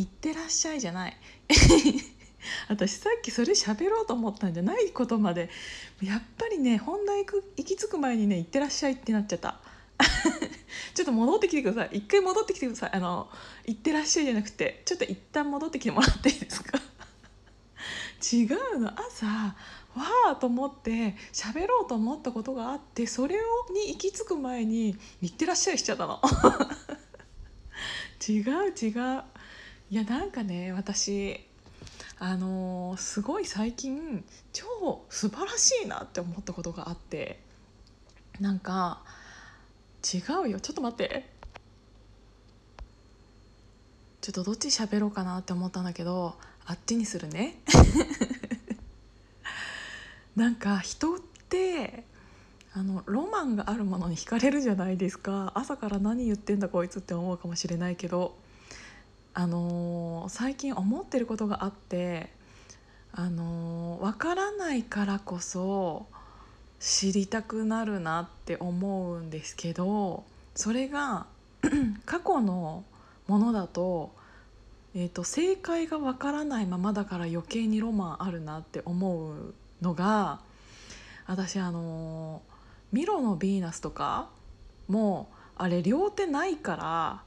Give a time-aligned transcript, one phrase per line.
[0.00, 1.16] いってらっしゃい」じゃない。
[2.68, 5.50] 私さっきそれ喋ろうと思ったんじゃないことまで。
[6.02, 9.60] やっぱりね本題行き着く前にね「いってらっしゃい」ってなっちゃった。
[10.94, 11.98] ちょっと戻ってきてください。
[11.98, 12.90] 一回戻ってきてください。
[12.92, 13.28] あの
[13.66, 16.78] 「いってらっしゃい」じゃなくてちょっと一旦戻ってきてもらっていいですか？
[18.32, 18.44] 違
[18.76, 18.92] うの。
[19.00, 19.54] 朝わ
[20.30, 26.20] あと思って喋ろうと思ったことがあってそれをに行き着く前に「いってらっしゃい」しちゃったの。
[28.28, 29.22] 違う違う。
[29.90, 31.40] いやなんかね私
[32.18, 37.40] あのー、すごい最近超素晴らしいなって思ったことがあって
[38.40, 39.02] なんか
[40.02, 40.60] 違うよ。
[40.60, 41.28] ちょっと待って。
[44.20, 47.58] ちょっとどっち喋ろうかなって思ったんだけどあっちにするね。
[50.36, 51.18] なんか人っ
[51.48, 52.04] て
[52.74, 55.52] あのロマンがあるものに惹かれるじゃないですか。
[55.54, 58.36] 朝から何言ってんだこいつって思うかもしれないけど。
[59.38, 62.28] あのー、最近思ってることがあって
[63.12, 66.06] あのー、分からないからこそ
[66.80, 70.24] 知りたくなるなって思うんですけど
[70.56, 71.26] それが
[72.04, 72.82] 過去の
[73.28, 74.10] ものだと,、
[74.96, 80.40] えーと、正解が分からないままだから余計にロマンあるなって思うのが
[81.28, 82.58] 私あのー
[82.90, 84.30] ミロのヴィーナスとか
[84.88, 87.22] もあれ両手ないから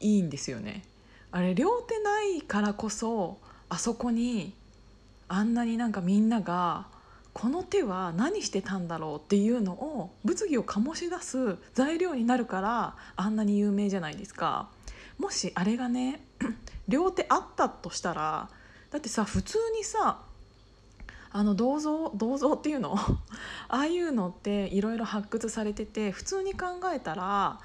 [0.00, 0.82] いいんですよね。
[1.30, 4.54] あれ両手ないからこそあそこに
[5.28, 6.86] あんなになんかみんなが
[7.34, 14.68] この手は何してたんだろうっていうのを物議を醸し出す材料になるからあんなに有名じゃないですか。
[15.18, 16.20] もしあれがね
[16.88, 18.48] 両手あったとしたら
[18.90, 20.22] だってさ普通にさ
[21.30, 22.96] あの銅像銅像っていうの？
[23.68, 27.60] ああいうのっていろいろ発掘されてて普通に考えたら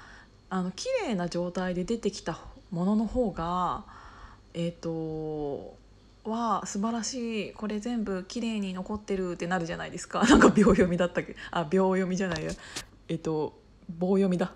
[0.50, 2.38] あの綺麗な状態で出てきた
[2.74, 3.84] ものの方が
[4.52, 5.76] えっ、ー、と
[6.24, 10.24] は素晴らしいこれ全部綺麗に残ってるってなるじゃないですか。
[10.28, 12.50] なんか秒読みだったっけあ秒読みじゃないや。
[13.08, 14.52] えっ、ー、と棒読みだ。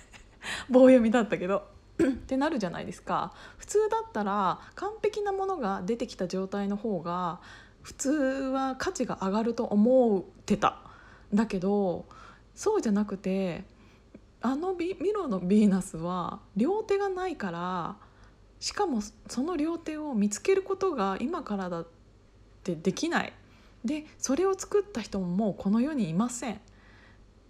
[0.68, 1.74] 棒読みだったけど。
[1.96, 3.32] ってなるじゃないですか。
[3.56, 7.40] 普通だったら完璧なものが出てきた状態の方が
[7.80, 10.78] 普通は価値が上がると思ってた。
[11.32, 12.04] だけど
[12.54, 13.64] そうじゃなくて
[14.42, 17.96] あのミロのヴィーナスは両手がないから
[18.60, 21.86] しかもその両手を見つけることが今からだっ
[22.62, 23.32] てできない。
[23.84, 26.60] でそれを作った人ももうこの世にいません。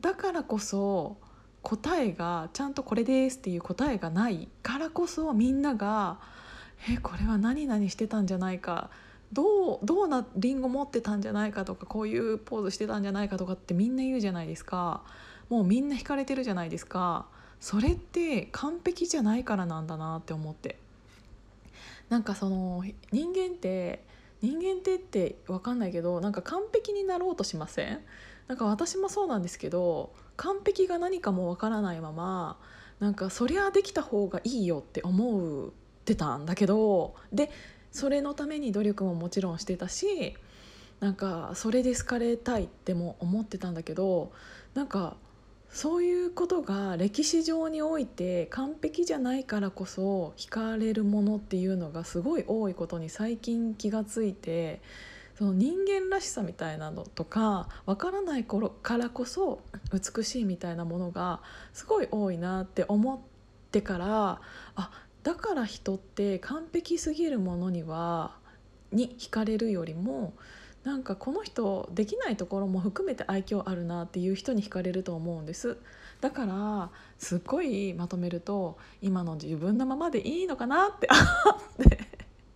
[0.00, 1.16] だからこそ
[1.62, 6.18] 答えがちゃんとこれですっていう答えがないからこそみんなが
[6.88, 8.90] 「えこれは何々してたんじゃないか」
[9.32, 15.02] どうどうなリンゴ持ってたんじゃないかとかこういうポーズしてたんじゃないかとかってみんな言うじゃないですか。
[15.48, 17.26] もうみんな惹かれてるじゃないですか。
[17.60, 20.78] それって完璧じゃないからなんだなって思って。
[22.08, 24.04] なんかその人間って
[24.42, 28.00] 人間ってって分かんないけどなんか完璧になろうとしません？
[28.46, 32.58] なんか私もそうなんですけど完璧が何かも分からないまま
[33.00, 35.70] なんかそりゃできた方がいいよって思っ
[36.04, 37.50] てたんだけどで
[37.90, 40.36] それのために努力ももちろんしてたし
[41.00, 44.32] なんかそれで好かれたいっても思ってたんだけど
[44.74, 45.16] なんか
[45.76, 54.80] そういうことが歴史上において完璧じゃないからこそ惹かれるものっていうのがすごい多いことに最近気がついて
[55.36, 59.60] その人間らしさみたいなのとかわからない頃からこそ
[59.92, 61.42] 美しいみたいなものが
[61.74, 63.18] すごい多いなって思っ
[63.70, 64.40] てから
[64.76, 64.90] あ
[65.24, 68.38] だから人って完璧すぎるものには
[68.92, 70.32] に惹かれるよりも
[70.86, 75.78] なんかこの人できないところも含めて愛嬌あるなっていう人に惹かれると思うんです。
[76.20, 81.98] だからすっごいまとめると今の自分のままでいいのかなって思って。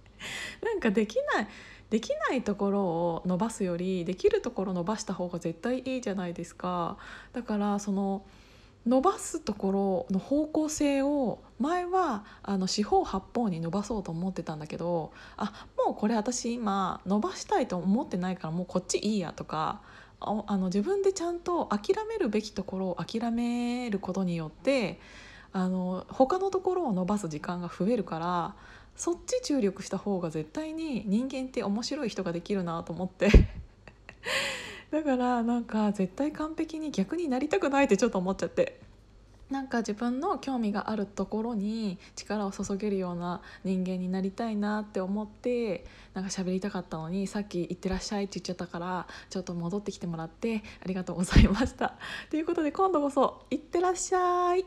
[0.63, 1.49] なんかできない
[1.91, 6.99] できないところを伸ばすよりできるところ伸ばした方が絶対いいじゃないですか。
[7.33, 8.25] だからその
[8.87, 19.83] 伸ばすところの方向性を前はあの四方八方に伸ばそうと思ってたんだけどあもうこれ私今伸ばしたいと思ってないからもうこっちいいやとか
[20.21, 24.99] あの自分でちゃんと諦めるべきところを諦めることによって
[25.53, 28.55] あの他のところを伸ばす時間が増えるから
[28.97, 33.29] そっち注力した方が絶対に人間って面白い人ができるなと思って。
[34.91, 38.81] だからなんか絶対完璧に逆になりたくないってちょっと思っちゃって
[39.51, 45.85] なんか自分の興味があるところに力を注げるような人間になりたいなって思って
[46.15, 51.95] なんか喋りたかったのにさっき「行ってらっしゃい」って言っちゃったからちょっと戻ってきてもらってありがとうございました。
[52.31, 54.65] ということで今度こそ「行ってらっしゃい」